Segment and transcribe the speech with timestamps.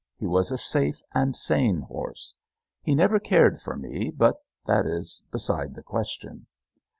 [0.17, 2.33] He was a safe and sane horse.
[2.81, 6.47] He never cared for me, but that is beside the question.